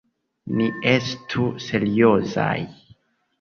Ni 0.61 0.69
estu 0.91 1.45
seriozaj! 1.67 2.57